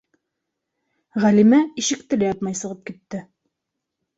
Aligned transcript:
-Ғәлимә 1.25 1.59
ишекте 1.83 2.19
лә 2.23 2.33
япмай 2.33 2.59
сығып 2.63 2.83
китте. 2.89 3.21